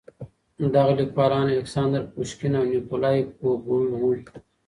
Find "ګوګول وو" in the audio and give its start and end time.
3.41-4.11